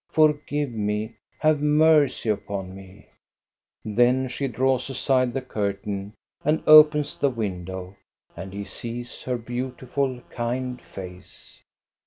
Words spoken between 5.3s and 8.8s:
the curtain and opens the window, and he